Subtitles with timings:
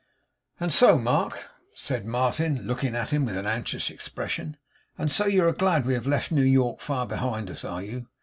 [0.59, 1.45] 'And so, Mark,'
[1.75, 4.57] said Martin, looking at him with an anxious expression,
[4.97, 8.07] 'and so you are glad we have left New York far behind us, are you?